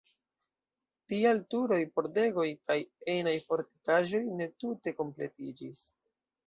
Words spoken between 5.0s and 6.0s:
kompletiĝis.